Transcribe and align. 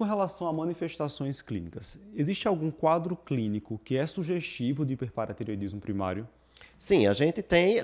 com 0.00 0.04
relação 0.06 0.46
a 0.46 0.52
manifestações 0.52 1.42
clínicas, 1.42 2.00
existe 2.14 2.48
algum 2.48 2.70
quadro 2.70 3.14
clínico 3.14 3.78
que 3.84 3.98
é 3.98 4.06
sugestivo 4.06 4.86
de 4.86 4.94
hiperparatireoidismo 4.94 5.78
primário? 5.78 6.26
Sim, 6.78 7.06
a 7.06 7.12
gente 7.12 7.42
tem, 7.42 7.82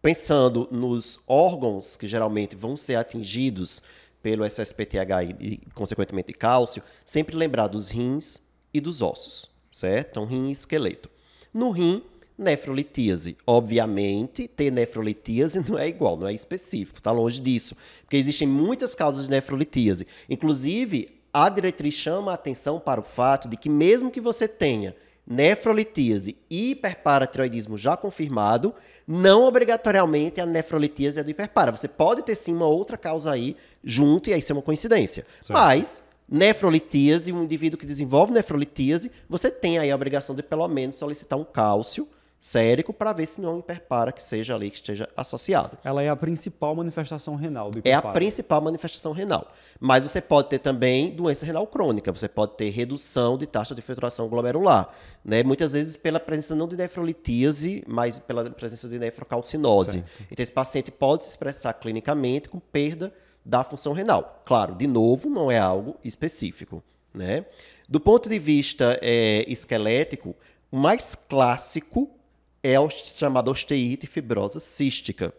pensando 0.00 0.68
nos 0.70 1.18
órgãos 1.26 1.96
que 1.96 2.06
geralmente 2.06 2.54
vão 2.54 2.76
ser 2.76 2.94
atingidos 2.94 3.82
pelo 4.22 4.44
SSPTH 4.44 5.34
e, 5.40 5.56
consequentemente, 5.74 6.32
cálcio, 6.32 6.80
sempre 7.04 7.34
lembrar 7.34 7.66
dos 7.66 7.90
rins 7.90 8.40
e 8.72 8.80
dos 8.80 9.02
ossos, 9.02 9.50
certo? 9.72 10.10
Então, 10.10 10.26
rim 10.26 10.48
e 10.48 10.52
esqueleto. 10.52 11.10
No 11.52 11.72
rim, 11.72 12.04
nefrolitíase. 12.40 13.36
Obviamente, 13.46 14.48
ter 14.48 14.70
nefrolitíase 14.70 15.62
não 15.68 15.78
é 15.78 15.88
igual, 15.88 16.16
não 16.16 16.26
é 16.26 16.32
específico, 16.32 16.98
está 16.98 17.12
longe 17.12 17.40
disso. 17.40 17.76
Porque 18.02 18.16
existem 18.16 18.48
muitas 18.48 18.94
causas 18.94 19.26
de 19.26 19.30
nefrolitíase. 19.30 20.06
Inclusive, 20.28 21.20
a 21.32 21.48
diretriz 21.48 21.94
chama 21.94 22.32
a 22.32 22.34
atenção 22.34 22.80
para 22.80 23.00
o 23.00 23.04
fato 23.04 23.48
de 23.48 23.56
que, 23.56 23.68
mesmo 23.68 24.10
que 24.10 24.20
você 24.20 24.48
tenha 24.48 24.94
nefrolitíase 25.26 26.36
e 26.50 26.72
hiperparatiroidismo 26.72 27.78
já 27.78 27.96
confirmado, 27.96 28.74
não 29.06 29.44
obrigatoriamente 29.44 30.40
a 30.40 30.46
nefrolitíase 30.46 31.20
é 31.20 31.22
do 31.22 31.30
hiperpara. 31.30 31.70
Você 31.70 31.86
pode 31.86 32.22
ter 32.22 32.34
sim 32.34 32.52
uma 32.52 32.66
outra 32.66 32.96
causa 32.96 33.30
aí 33.30 33.56
junto 33.84 34.28
e 34.28 34.32
aí 34.32 34.42
ser 34.42 34.54
uma 34.54 34.62
coincidência. 34.62 35.24
Certo. 35.40 35.52
Mas 35.52 36.02
nefrolitíase, 36.28 37.32
um 37.32 37.44
indivíduo 37.44 37.78
que 37.78 37.86
desenvolve 37.86 38.32
nefrolitíase, 38.32 39.10
você 39.28 39.50
tem 39.50 39.78
aí 39.78 39.90
a 39.90 39.94
obrigação 39.94 40.34
de 40.34 40.42
pelo 40.42 40.66
menos 40.66 40.96
solicitar 40.96 41.38
um 41.38 41.44
cálcio 41.44 42.08
sérico 42.40 42.90
para 42.90 43.12
ver 43.12 43.26
se 43.26 43.38
não 43.38 43.50
é 43.50 43.52
um 43.52 43.58
hiperpara 43.58 44.10
que 44.10 44.22
seja 44.22 44.54
ali 44.54 44.70
que 44.70 44.76
esteja 44.76 45.06
associado. 45.14 45.76
Ela 45.84 46.02
é 46.02 46.08
a 46.08 46.16
principal 46.16 46.74
manifestação 46.74 47.36
renal 47.36 47.70
do 47.70 47.80
hiperpara. 47.80 48.06
É 48.06 48.10
a 48.10 48.12
principal 48.12 48.62
manifestação 48.62 49.12
renal. 49.12 49.52
Mas 49.78 50.02
você 50.02 50.22
pode 50.22 50.48
ter 50.48 50.58
também 50.58 51.10
doença 51.10 51.44
renal 51.44 51.66
crônica, 51.66 52.10
você 52.10 52.28
pode 52.28 52.56
ter 52.56 52.70
redução 52.70 53.36
de 53.36 53.46
taxa 53.46 53.74
de 53.74 53.82
filtração 53.82 54.26
glomerular, 54.26 54.88
né? 55.22 55.42
Muitas 55.42 55.74
vezes 55.74 55.98
pela 55.98 56.18
presença 56.18 56.54
não 56.54 56.66
de 56.66 56.76
nefrolitíase, 56.76 57.84
mas 57.86 58.18
pela 58.18 58.48
presença 58.48 58.88
de 58.88 58.98
nefrocalcinose. 58.98 59.92
Certo. 59.92 60.26
Então 60.32 60.42
esse 60.42 60.52
paciente 60.52 60.90
pode 60.90 61.24
se 61.24 61.30
expressar 61.30 61.74
clinicamente 61.74 62.48
com 62.48 62.58
perda 62.58 63.12
da 63.44 63.62
função 63.62 63.92
renal. 63.92 64.42
Claro, 64.46 64.74
de 64.74 64.86
novo, 64.86 65.28
não 65.28 65.50
é 65.50 65.58
algo 65.58 65.96
específico, 66.02 66.82
né? 67.12 67.44
Do 67.86 68.00
ponto 68.00 68.30
de 68.30 68.38
vista 68.38 68.98
é, 69.02 69.44
esquelético, 69.46 70.34
o 70.70 70.76
mais 70.78 71.14
clássico 71.14 72.08
é 72.62 72.76
a 72.76 72.88
chamada 72.88 73.50
osteite 73.50 74.06
fibrosa 74.06 74.60
cística, 74.60 75.32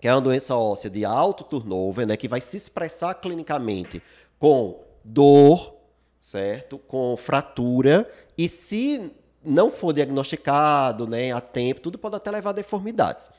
que 0.00 0.08
é 0.08 0.14
uma 0.14 0.20
doença 0.20 0.54
óssea 0.56 0.90
de 0.90 1.04
alto 1.04 1.44
turnover, 1.44 2.06
né, 2.06 2.16
que 2.16 2.28
vai 2.28 2.40
se 2.40 2.56
expressar 2.56 3.14
clinicamente 3.14 4.02
com 4.38 4.82
dor, 5.04 5.74
certo? 6.20 6.78
Com 6.78 7.16
fratura 7.16 8.10
e 8.36 8.48
se 8.48 9.12
não 9.44 9.70
for 9.70 9.92
diagnosticado, 9.92 11.06
né, 11.06 11.32
a 11.32 11.40
tempo, 11.40 11.80
tudo 11.80 11.98
pode 11.98 12.16
até 12.16 12.30
levar 12.30 12.50
a 12.50 12.54
deformidades. 12.54 13.30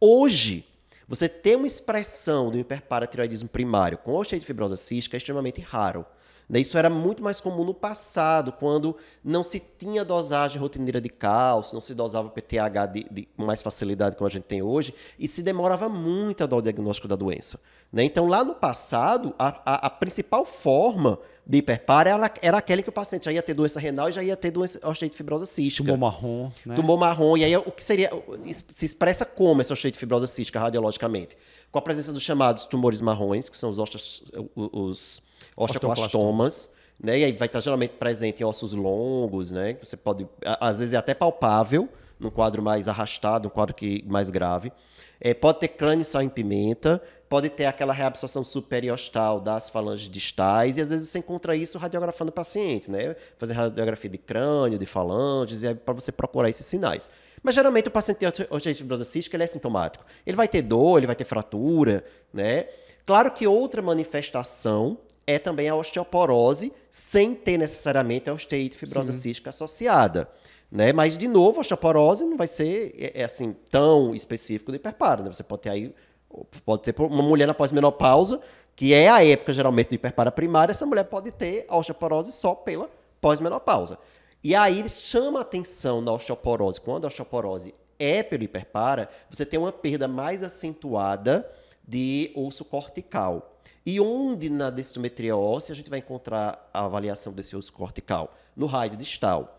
Hoje, 0.00 0.64
você 1.06 1.28
ter 1.28 1.56
uma 1.56 1.66
expressão 1.66 2.50
do 2.50 2.58
hiperparatiroidismo 2.58 3.48
primário 3.48 3.98
com 3.98 4.14
osteite 4.14 4.44
fibrosa 4.44 4.76
cística 4.76 5.16
é 5.16 5.18
extremamente 5.18 5.60
raro. 5.60 6.04
Né? 6.48 6.60
Isso 6.60 6.78
era 6.78 6.88
muito 6.88 7.22
mais 7.22 7.40
comum 7.40 7.64
no 7.64 7.74
passado, 7.74 8.52
quando 8.52 8.96
não 9.22 9.44
se 9.44 9.60
tinha 9.60 10.04
dosagem 10.04 10.58
rotineira 10.58 11.00
de 11.00 11.08
cálcio, 11.08 11.74
não 11.74 11.80
se 11.80 11.94
dosava 11.94 12.30
PTH 12.30 12.86
de, 12.92 13.06
de, 13.10 13.28
com 13.36 13.44
mais 13.44 13.62
facilidade 13.62 14.16
como 14.16 14.26
a 14.26 14.30
gente 14.30 14.44
tem 14.44 14.62
hoje, 14.62 14.94
e 15.18 15.28
se 15.28 15.42
demorava 15.42 15.88
muito 15.88 16.42
a 16.42 16.46
dar 16.46 16.56
o 16.56 16.62
diagnóstico 16.62 17.06
da 17.06 17.16
doença. 17.16 17.60
Né? 17.92 18.04
Então, 18.04 18.26
lá 18.26 18.42
no 18.44 18.54
passado, 18.54 19.34
a, 19.38 19.48
a, 19.64 19.86
a 19.86 19.90
principal 19.90 20.44
forma 20.44 21.18
de 21.46 21.58
hiperpar 21.58 22.06
era, 22.06 22.32
era 22.42 22.58
aquela 22.58 22.82
que 22.82 22.88
o 22.88 22.92
paciente 22.92 23.24
já 23.24 23.32
ia 23.32 23.42
ter 23.42 23.54
doença 23.54 23.80
renal 23.80 24.08
e 24.08 24.12
já 24.12 24.22
ia 24.22 24.36
ter 24.36 24.50
doença 24.50 24.78
osteite 24.86 25.16
fibrosa 25.16 25.46
cística. 25.46 25.84
Tumor 25.84 25.98
marrom, 25.98 26.50
né? 26.64 26.74
Tumor 26.74 26.98
marrom. 26.98 27.36
E 27.38 27.44
aí, 27.44 27.56
o 27.56 27.72
que 27.72 27.82
seria... 27.82 28.10
Se 28.70 28.84
expressa 28.84 29.24
como 29.24 29.62
essa 29.62 29.72
osteite 29.72 29.96
fibrosa 29.96 30.26
cística 30.26 30.60
radiologicamente? 30.60 31.36
Com 31.72 31.78
a 31.78 31.82
presença 31.82 32.12
dos 32.12 32.22
chamados 32.22 32.66
tumores 32.66 33.00
marrons, 33.00 33.48
que 33.48 33.56
são 33.56 33.70
os, 33.70 33.78
ostos, 33.78 34.22
os 34.54 35.22
osteoclastomas, 35.58 36.70
né? 37.00 37.18
E 37.18 37.24
aí 37.24 37.32
vai 37.32 37.46
estar 37.46 37.60
geralmente 37.60 37.94
presente 37.94 38.42
em 38.42 38.46
ossos 38.46 38.72
longos, 38.72 39.50
né? 39.50 39.76
Você 39.82 39.96
pode, 39.96 40.26
às 40.44 40.78
vezes 40.78 40.94
é 40.94 40.96
até 40.96 41.14
palpável, 41.14 41.88
num 42.18 42.30
quadro 42.30 42.62
mais 42.62 42.88
arrastado, 42.88 43.48
um 43.48 43.50
quadro 43.50 43.74
que, 43.74 44.04
mais 44.06 44.30
grave. 44.30 44.72
É, 45.20 45.34
pode 45.34 45.58
ter 45.58 45.68
crânio 45.68 46.04
sal 46.04 46.22
em 46.22 46.28
pimenta, 46.28 47.02
pode 47.28 47.48
ter 47.48 47.66
aquela 47.66 47.92
reabsorção 47.92 48.44
superiostal 48.44 49.40
das 49.40 49.68
falanges 49.68 50.08
distais, 50.08 50.78
e 50.78 50.80
às 50.80 50.90
vezes 50.90 51.08
você 51.08 51.18
encontra 51.18 51.56
isso 51.56 51.76
radiografando 51.76 52.30
o 52.30 52.32
paciente, 52.32 52.90
né? 52.90 53.16
Fazer 53.36 53.54
radiografia 53.54 54.10
de 54.10 54.18
crânio, 54.18 54.78
de 54.78 54.86
falanges, 54.86 55.64
é 55.64 55.74
para 55.74 55.94
você 55.94 56.12
procurar 56.12 56.48
esses 56.48 56.66
sinais. 56.66 57.10
Mas 57.42 57.54
geralmente 57.54 57.88
o 57.88 57.90
paciente 57.90 58.18
tem 58.18 58.28
osteoartrite 58.28 58.78
fibrosa 58.78 59.04
cística, 59.04 59.36
ele 59.36 59.44
é 59.44 59.46
sintomático. 59.46 60.04
Ele 60.26 60.36
vai 60.36 60.48
ter 60.48 60.62
dor, 60.62 60.98
ele 60.98 61.06
vai 61.06 61.16
ter 61.16 61.24
fratura, 61.24 62.04
né? 62.32 62.66
Claro 63.04 63.30
que 63.30 63.46
outra 63.46 63.80
manifestação 63.80 64.98
é 65.28 65.38
também 65.38 65.68
a 65.68 65.76
osteoporose, 65.76 66.72
sem 66.90 67.34
ter 67.34 67.58
necessariamente 67.58 68.30
a 68.30 68.32
osteite 68.32 68.78
fibrosa 68.78 69.12
Sim. 69.12 69.20
cística 69.20 69.50
associada. 69.50 70.26
Né? 70.72 70.90
Mas, 70.90 71.18
de 71.18 71.28
novo, 71.28 71.58
a 71.58 71.60
osteoporose 71.60 72.24
não 72.24 72.38
vai 72.38 72.46
ser 72.46 72.94
é, 72.98 73.20
é 73.20 73.24
assim 73.24 73.54
tão 73.70 74.14
específico 74.14 74.72
do 74.72 74.76
hiperparo. 74.76 75.22
Né? 75.22 75.30
Você 75.30 75.42
pode 75.42 75.60
ter 75.60 75.68
aí, 75.68 75.94
pode 76.64 76.82
ser 76.82 76.94
uma 76.98 77.22
mulher 77.22 77.44
na 77.44 77.52
pós-menopausa, 77.52 78.40
que 78.74 78.94
é 78.94 79.10
a 79.10 79.22
época 79.22 79.52
geralmente 79.52 79.90
do 79.90 79.96
hiperpara 79.96 80.32
primária, 80.32 80.72
essa 80.72 80.86
mulher 80.86 81.04
pode 81.04 81.30
ter 81.30 81.66
a 81.68 81.76
osteoporose 81.76 82.32
só 82.32 82.54
pela 82.54 82.88
pós-menopausa. 83.20 83.98
E 84.42 84.54
aí 84.54 84.88
chama 84.88 85.40
a 85.40 85.42
atenção 85.42 86.00
na 86.00 86.10
osteoporose, 86.14 86.80
quando 86.80 87.04
a 87.04 87.08
osteoporose 87.08 87.74
é 87.98 88.22
pelo 88.22 88.44
hiperpara, 88.44 89.10
você 89.28 89.44
tem 89.44 89.60
uma 89.60 89.72
perda 89.72 90.08
mais 90.08 90.42
acentuada 90.42 91.46
de 91.86 92.32
osso 92.34 92.64
cortical. 92.64 93.57
E 93.84 94.00
onde 94.00 94.50
na 94.50 94.70
densitometria 94.70 95.36
óssea 95.36 95.72
a 95.72 95.76
gente 95.76 95.90
vai 95.90 95.98
encontrar 95.98 96.68
a 96.72 96.84
avaliação 96.84 97.32
desse 97.32 97.56
osso 97.56 97.72
cortical? 97.72 98.34
No 98.56 98.66
raio 98.66 98.96
distal. 98.96 99.54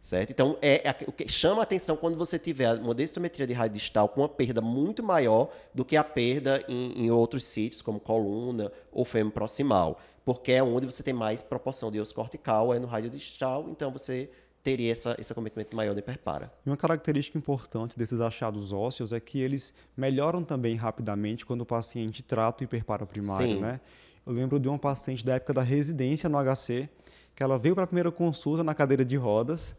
Certo? 0.00 0.28
Então, 0.28 0.58
é, 0.60 0.86
é, 0.86 0.96
o 1.06 1.12
que 1.12 1.26
chama 1.26 1.60
a 1.60 1.62
atenção 1.62 1.96
quando 1.96 2.14
você 2.14 2.38
tiver 2.38 2.74
uma 2.74 2.94
densitometria 2.94 3.46
de 3.46 3.54
raio 3.54 3.70
distal 3.70 4.06
com 4.06 4.20
uma 4.20 4.28
perda 4.28 4.60
muito 4.60 5.02
maior 5.02 5.48
do 5.72 5.82
que 5.82 5.96
a 5.96 6.04
perda 6.04 6.62
em, 6.68 7.06
em 7.06 7.10
outros 7.10 7.44
sítios, 7.46 7.80
como 7.80 7.98
coluna 7.98 8.70
ou 8.92 9.02
fêmur 9.02 9.32
proximal. 9.32 9.98
Porque 10.22 10.52
é 10.52 10.62
onde 10.62 10.84
você 10.84 11.02
tem 11.02 11.14
mais 11.14 11.40
proporção 11.40 11.90
de 11.90 11.98
osso 11.98 12.14
cortical, 12.14 12.74
é 12.74 12.78
no 12.78 12.86
raio 12.86 13.08
distal, 13.08 13.66
então 13.70 13.90
você 13.90 14.30
teria 14.64 14.90
essa, 14.90 15.14
esse 15.18 15.30
acometimento 15.30 15.76
maior 15.76 15.92
de 15.92 16.00
hiperpara. 16.00 16.50
E 16.64 16.70
uma 16.70 16.76
característica 16.76 17.36
importante 17.36 17.98
desses 17.98 18.18
achados 18.18 18.72
ósseos 18.72 19.12
é 19.12 19.20
que 19.20 19.38
eles 19.38 19.74
melhoram 19.94 20.42
também 20.42 20.74
rapidamente 20.74 21.44
quando 21.44 21.60
o 21.60 21.66
paciente 21.66 22.22
trata 22.22 22.62
o 22.62 22.64
hiperpara 22.64 23.04
primário, 23.04 23.46
Sim. 23.46 23.60
né? 23.60 23.78
Eu 24.26 24.32
lembro 24.32 24.58
de 24.58 24.66
uma 24.66 24.78
paciente 24.78 25.22
da 25.22 25.34
época 25.34 25.52
da 25.52 25.60
residência 25.60 26.30
no 26.30 26.38
HC, 26.38 26.88
que 27.36 27.42
ela 27.42 27.58
veio 27.58 27.74
para 27.74 27.84
a 27.84 27.86
primeira 27.86 28.10
consulta 28.10 28.64
na 28.64 28.74
cadeira 28.74 29.04
de 29.04 29.16
rodas, 29.16 29.76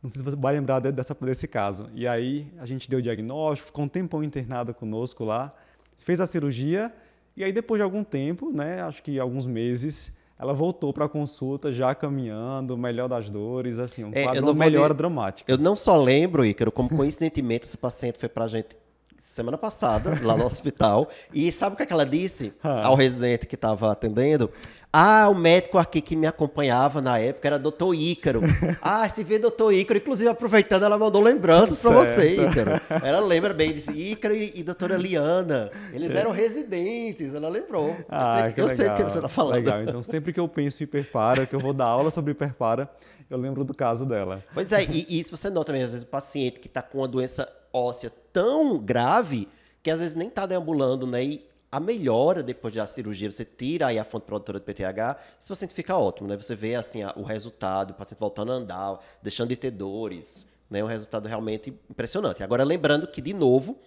não 0.00 0.08
sei 0.08 0.20
se 0.20 0.24
você 0.24 0.36
vai 0.36 0.54
lembrar 0.54 0.78
dessa, 0.78 1.12
desse 1.14 1.48
caso. 1.48 1.90
E 1.92 2.06
aí 2.06 2.52
a 2.58 2.66
gente 2.66 2.88
deu 2.88 3.00
o 3.00 3.02
diagnóstico, 3.02 3.66
ficou 3.66 3.84
um 3.84 3.88
tempão 3.88 4.22
internada 4.22 4.72
conosco 4.72 5.24
lá, 5.24 5.52
fez 5.98 6.20
a 6.20 6.26
cirurgia, 6.26 6.94
e 7.36 7.42
aí 7.42 7.52
depois 7.52 7.80
de 7.80 7.82
algum 7.82 8.04
tempo, 8.04 8.52
né, 8.52 8.80
acho 8.82 9.02
que 9.02 9.18
alguns 9.18 9.44
meses, 9.44 10.12
ela 10.38 10.52
voltou 10.52 10.92
para 10.92 11.04
a 11.04 11.08
consulta 11.08 11.70
já 11.70 11.94
caminhando, 11.94 12.76
melhor 12.76 13.08
das 13.08 13.30
dores, 13.30 13.78
assim, 13.78 14.04
um 14.04 14.10
é, 14.12 14.24
quadro, 14.24 14.54
melhora 14.54 14.92
de... 14.92 14.98
dramática. 14.98 15.50
Eu 15.50 15.56
não 15.56 15.76
só 15.76 15.96
lembro, 15.96 16.44
Ícaro, 16.44 16.72
como 16.72 16.88
coincidentemente 16.88 17.64
esse 17.66 17.76
paciente 17.76 18.18
foi 18.18 18.28
para 18.28 18.44
a 18.44 18.48
gente 18.48 18.76
semana 19.24 19.56
passada, 19.56 20.18
lá 20.22 20.36
no 20.36 20.44
hospital, 20.46 21.08
e 21.32 21.50
sabe 21.50 21.74
o 21.74 21.76
que, 21.76 21.82
é 21.82 21.86
que 21.86 21.92
ela 21.92 22.04
disse 22.04 22.52
ah. 22.62 22.86
ao 22.86 22.94
residente 22.94 23.46
que 23.46 23.54
estava 23.54 23.90
atendendo? 23.90 24.50
Ah, 24.96 25.28
o 25.28 25.34
médico 25.34 25.76
aqui 25.76 26.00
que 26.00 26.14
me 26.14 26.24
acompanhava 26.24 27.00
na 27.00 27.18
época 27.18 27.48
era 27.48 27.58
doutor 27.58 27.94
Ícaro. 27.94 28.40
ah, 28.80 29.08
se 29.08 29.24
vê 29.24 29.40
doutor 29.40 29.72
Ícaro. 29.72 29.98
Inclusive, 29.98 30.30
aproveitando, 30.30 30.84
ela 30.84 30.96
mandou 30.96 31.20
lembranças 31.20 31.78
para 31.78 31.90
você, 31.90 32.36
Ícaro. 32.36 32.80
Ela 33.02 33.18
lembra 33.18 33.52
bem, 33.52 33.72
disse 33.72 33.90
Ícaro 33.90 34.36
e, 34.36 34.52
e 34.54 34.62
doutora 34.62 34.96
Liana. 34.96 35.72
Eles 35.92 36.12
eram 36.12 36.30
residentes, 36.30 37.34
ela 37.34 37.48
lembrou. 37.48 37.96
Ah, 38.08 38.46
eu 38.46 38.52
sei, 38.52 38.64
eu 38.64 38.68
sei 38.68 38.88
do 38.88 38.94
que 38.94 39.02
você 39.02 39.18
está 39.18 39.28
falando. 39.28 39.56
Legal, 39.56 39.82
então 39.82 40.00
sempre 40.00 40.32
que 40.32 40.38
eu 40.38 40.46
penso 40.46 40.80
em 40.80 40.84
hiperpara, 40.84 41.44
que 41.44 41.56
eu 41.56 41.60
vou 41.60 41.72
dar 41.72 41.86
aula 41.86 42.12
sobre 42.12 42.30
hiperpara, 42.30 42.88
eu 43.28 43.36
lembro 43.36 43.64
do 43.64 43.74
caso 43.74 44.06
dela. 44.06 44.44
Pois 44.54 44.70
é, 44.70 44.84
e, 44.84 45.06
e 45.08 45.18
isso 45.18 45.36
você 45.36 45.50
nota 45.50 45.66
também, 45.66 45.82
às 45.82 45.88
vezes 45.90 46.02
o 46.02 46.06
paciente 46.06 46.60
que 46.60 46.68
está 46.68 46.80
com 46.80 46.98
uma 46.98 47.08
doença 47.08 47.48
óssea 47.74 48.10
tão 48.32 48.78
grave 48.78 49.48
que 49.82 49.90
às 49.90 50.00
vezes 50.00 50.14
nem 50.14 50.28
está 50.28 50.46
deambulando, 50.46 51.06
né? 51.06 51.22
E 51.22 51.46
a 51.70 51.80
melhora 51.80 52.42
depois 52.42 52.72
da 52.72 52.86
cirurgia, 52.86 53.30
você 53.30 53.44
tira 53.44 53.88
aí 53.88 53.98
a 53.98 54.04
fonte 54.04 54.24
produtora 54.24 54.60
de 54.60 54.64
PTH, 54.64 55.18
esse 55.38 55.48
paciente 55.48 55.74
fica 55.74 55.96
ótimo, 55.98 56.28
né? 56.28 56.36
Você 56.36 56.54
vê 56.54 56.76
assim 56.76 57.00
o 57.16 57.22
resultado, 57.22 57.90
o 57.90 57.94
paciente 57.94 58.20
voltando 58.20 58.52
a 58.52 58.54
andar, 58.54 59.00
deixando 59.20 59.48
de 59.48 59.56
ter 59.56 59.72
dores, 59.72 60.46
né? 60.70 60.82
Um 60.84 60.86
resultado 60.86 61.26
realmente 61.26 61.70
impressionante. 61.90 62.42
Agora 62.44 62.62
lembrando 62.62 63.08
que 63.08 63.20
de 63.20 63.34
novo, 63.34 63.78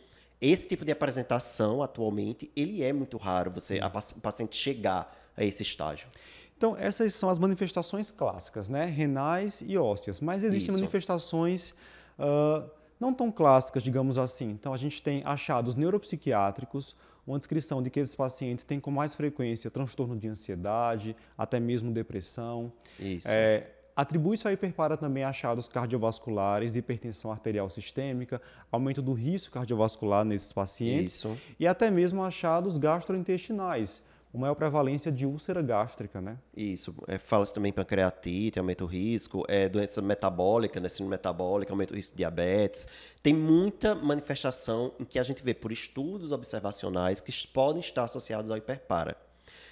esse 0.42 0.68
tipo 0.68 0.84
de 0.84 0.92
apresentação 0.92 1.81
atualmente, 1.81 2.51
ele 2.56 2.84
é 2.84 2.92
muito 2.92 3.16
raro 3.18 3.50
você 3.50 3.80
a, 3.80 3.88
o 3.88 4.22
paciente 4.22 4.56
chegar 4.57 5.16
a 5.36 5.44
esse 5.44 5.63
estágio. 5.63 6.10
Então, 6.57 6.75
essas 6.75 7.13
são 7.13 7.30
as 7.30 7.38
manifestações 7.38 8.10
clássicas, 8.10 8.68
né? 8.68 8.86
renais 8.86 9.63
e 9.66 9.78
ósseas. 9.78 10.19
Mas 10.19 10.44
existem 10.44 10.69
Isso. 10.69 10.78
manifestações 10.78 11.74
uh, 12.18 12.68
não 13.00 13.14
tão 13.14 13.32
clássicas, 13.32 13.84
digamos 13.84 14.18
assim. 14.18 14.50
Então, 14.50 14.74
a 14.74 14.78
gente 14.78 15.02
tem 15.02 15.22
achados 15.26 15.76
neuropsiquiátricos, 15.76 16.96
uma 17.26 17.38
descrição 17.38 17.82
de 17.82 17.90
que 17.90 18.00
esses 18.00 18.16
pacientes 18.16 18.64
têm 18.64 18.80
com 18.80 18.90
mais 18.90 19.14
frequência 19.14 19.70
transtorno 19.70 20.18
de 20.18 20.28
ansiedade, 20.28 21.16
até 21.38 21.60
mesmo 21.60 21.92
depressão. 21.92 22.72
Isso. 23.00 23.28
É, 23.30 23.72
Atribui-se 23.98 24.46
ao 24.46 24.54
hiperpara 24.54 24.96
também 24.96 25.24
achados 25.24 25.68
cardiovasculares, 25.68 26.76
hipertensão 26.76 27.32
arterial 27.32 27.68
sistêmica, 27.68 28.40
aumento 28.72 29.02
do 29.02 29.12
risco 29.12 29.52
cardiovascular 29.52 30.24
nesses 30.24 30.52
pacientes 30.54 31.14
Isso. 31.14 31.36
e 31.60 31.66
até 31.66 31.90
mesmo 31.90 32.22
achados 32.24 32.78
gastrointestinais, 32.78 34.04
uma 34.33 34.41
maior 34.41 34.56
prevalência 34.56 35.12
de 35.12 35.25
úlcera 35.25 35.62
gástrica, 35.62 36.19
né? 36.21 36.38
Isso. 36.56 36.94
É, 37.07 37.18
Fala-se 37.18 37.53
também 37.53 37.71
pancreatite, 37.71 38.59
aumenta 38.59 38.83
o 38.83 38.88
risco, 38.88 39.45
é, 39.47 39.69
doença 39.69 40.01
metabólica, 40.01 40.79
né, 40.79 40.89
síndrome 40.89 41.12
metabólica, 41.12 41.71
aumenta 41.71 41.94
o 41.94 41.95
risco 41.95 42.13
de 42.13 42.18
diabetes. 42.18 42.88
Tem 43.24 43.33
muita 43.33 43.95
manifestação 43.95 44.94
em 45.00 45.06
que 45.06 45.18
a 45.18 45.24
gente 45.24 45.41
vê 45.41 45.53
por 45.53 45.71
estudos 45.71 46.31
observacionais 46.31 47.21
que 47.21 47.47
podem 47.47 47.79
estar 47.79 48.03
associados 48.03 48.51
ao 48.51 48.57
hiperpara. 48.57 49.15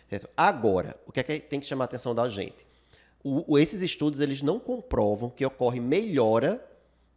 Certo? 0.09 0.29
Agora, 0.37 0.95
o 1.05 1.11
que 1.11 1.19
é 1.19 1.23
que 1.23 1.39
tem 1.39 1.59
que 1.59 1.65
chamar 1.65 1.83
a 1.83 1.85
atenção 1.85 2.15
da 2.15 2.29
gente? 2.29 2.65
O, 3.23 3.57
esses 3.57 3.81
estudos 3.81 4.19
eles 4.19 4.41
não 4.41 4.59
comprovam 4.59 5.29
que 5.29 5.45
ocorre 5.45 5.79
melhora 5.79 6.63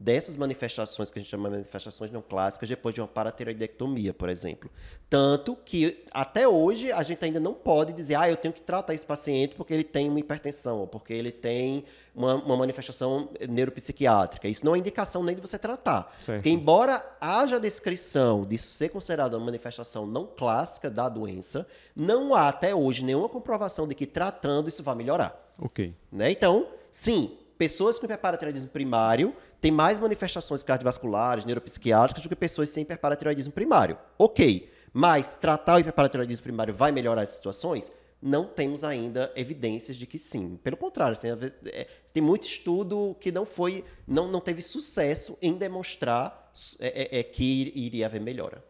dessas 0.00 0.36
manifestações 0.36 1.10
que 1.10 1.18
a 1.18 1.22
gente 1.22 1.30
chama 1.30 1.48
de 1.48 1.56
manifestações 1.56 2.10
não 2.10 2.22
clássicas 2.22 2.68
depois 2.68 2.94
de 2.94 3.00
uma 3.00 3.08
paratiroidectomia, 3.08 4.14
por 4.14 4.28
exemplo. 4.28 4.70
Tanto 5.10 5.56
que 5.56 6.04
até 6.12 6.46
hoje 6.46 6.92
a 6.92 7.02
gente 7.02 7.24
ainda 7.24 7.40
não 7.40 7.52
pode 7.52 7.92
dizer, 7.92 8.14
ah, 8.14 8.30
eu 8.30 8.36
tenho 8.36 8.54
que 8.54 8.60
tratar 8.60 8.94
esse 8.94 9.04
paciente 9.04 9.56
porque 9.56 9.74
ele 9.74 9.82
tem 9.82 10.08
uma 10.08 10.20
hipertensão 10.20 10.80
ou 10.80 10.86
porque 10.86 11.12
ele 11.12 11.32
tem 11.32 11.84
uma, 12.14 12.36
uma 12.36 12.56
manifestação 12.56 13.28
neuropsiquiátrica. 13.48 14.46
Isso 14.46 14.64
não 14.64 14.76
é 14.76 14.78
indicação 14.78 15.24
nem 15.24 15.34
de 15.34 15.40
você 15.40 15.58
tratar. 15.58 16.16
Certo. 16.20 16.38
Porque 16.38 16.50
embora 16.50 17.04
haja 17.20 17.58
descrição 17.58 18.44
disso 18.44 18.68
ser 18.68 18.90
considerada 18.90 19.36
uma 19.36 19.46
manifestação 19.46 20.06
não 20.06 20.26
clássica 20.26 20.88
da 20.88 21.08
doença, 21.08 21.66
não 21.96 22.34
há 22.34 22.48
até 22.48 22.72
hoje 22.72 23.04
nenhuma 23.04 23.28
comprovação 23.28 23.88
de 23.88 23.96
que 23.96 24.06
tratando 24.06 24.68
isso 24.68 24.82
vai 24.82 24.94
melhorar. 24.94 25.52
Ok. 25.60 25.92
Né? 26.12 26.30
Então, 26.30 26.68
sim, 26.88 27.36
pessoas 27.58 27.98
com 27.98 28.06
hiperparatiroidismo 28.06 28.70
primário 28.70 29.34
têm 29.60 29.70
mais 29.70 29.98
manifestações 29.98 30.62
cardiovasculares, 30.62 31.44
neuropsiquiátricas 31.44 32.22
do 32.22 32.28
que 32.28 32.36
pessoas 32.36 32.70
sem 32.70 32.82
hiperparatiroidismo 32.82 33.52
primário. 33.52 33.98
Ok, 34.18 34.70
mas 34.92 35.34
tratar 35.34 35.76
o 35.76 35.80
hiperparatiroidismo 35.80 36.42
primário 36.42 36.74
vai 36.74 36.92
melhorar 36.92 37.22
as 37.22 37.30
situações? 37.30 37.92
Não 38.20 38.44
temos 38.46 38.82
ainda 38.82 39.32
evidências 39.36 39.96
de 39.96 40.06
que 40.06 40.18
sim. 40.18 40.58
Pelo 40.62 40.76
contrário, 40.76 41.12
assim, 41.12 41.28
é, 41.66 41.86
tem 42.12 42.22
muito 42.22 42.48
estudo 42.48 43.16
que 43.20 43.30
não 43.30 43.46
foi, 43.46 43.84
não, 44.06 44.28
não 44.28 44.40
teve 44.40 44.60
sucesso 44.60 45.38
em 45.40 45.54
demonstrar 45.54 46.50
é, 46.80 47.16
é, 47.16 47.20
é 47.20 47.22
que 47.22 47.72
iria 47.74 48.06
haver 48.06 48.20
melhora. 48.20 48.64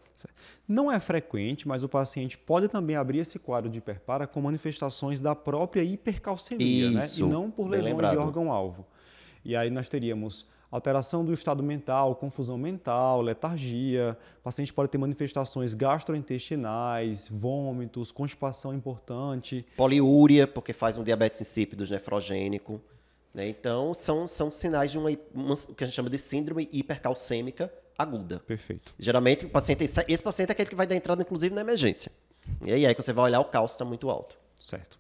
Não 0.67 0.91
é 0.91 1.01
frequente, 1.01 1.67
mas 1.67 1.83
o 1.83 1.89
paciente 1.89 2.37
pode 2.37 2.69
também 2.69 2.97
abrir 2.97 3.19
esse 3.21 3.39
quadro 3.39 3.71
de 3.71 3.79
hiperpara 3.79 4.27
com 4.27 4.41
manifestações 4.41 5.21
da 5.21 5.35
própria 5.35 5.83
hipercalcemia, 5.83 6.99
Isso, 6.99 7.25
né? 7.25 7.31
e 7.31 7.33
não 7.33 7.51
por 7.51 7.69
lesões 7.69 8.11
de 8.11 8.17
órgão-alvo. 8.17 8.87
E 9.45 9.57
aí 9.57 9.71
nós 9.71 9.89
teríamos 9.89 10.47
alteração 10.71 11.25
do 11.25 11.33
estado 11.33 11.63
mental, 11.63 12.15
confusão 12.17 12.59
mental, 12.59 13.23
letargia. 13.23 14.17
O 14.41 14.43
paciente 14.43 14.73
pode 14.73 14.91
ter 14.91 14.99
manifestações 14.99 15.75
gastrointestinais, 15.75 17.29
vômitos, 17.29 18.13
constipação 18.13 18.75
importante. 18.75 19.65
Poliúria, 19.77 20.47
porque 20.47 20.73
faz 20.73 20.97
um 20.97 21.03
diabetes 21.03 21.41
insípido 21.41 21.85
nefrogênico. 21.89 22.81
Né? 23.33 23.49
Então, 23.49 23.95
são, 23.95 24.27
são 24.27 24.51
sinais 24.51 24.91
de 24.91 24.99
uma, 24.99 25.11
uma, 25.35 25.55
o 25.55 25.75
que 25.75 25.85
a 25.85 25.87
gente 25.87 25.95
chama 25.95 26.11
de 26.11 26.19
síndrome 26.19 26.69
hipercalcêmica 26.73 27.73
aguda. 27.97 28.39
Perfeito. 28.41 28.95
Geralmente, 28.99 29.47
o 29.47 29.51
paciente, 29.51 29.85
esse 29.85 30.23
paciente 30.23 30.51
é 30.51 30.53
aquele 30.53 30.69
que 30.71 30.77
vai 30.77 30.87
dar 30.87 30.95
entrada, 30.95 31.23
inclusive, 31.23 31.55
na 31.55 31.63
emergência. 31.63 32.13
E 32.65 32.73
aí, 32.73 32.87
aí 32.87 32.95
que 32.95 33.03
você 33.03 33.13
vai 33.13 33.27
olhar, 33.27 33.41
o 33.41 33.45
cálcio 33.45 33.75
está 33.75 33.85
muito 33.85 34.09
alto. 34.09 34.39
Certo. 34.61 34.99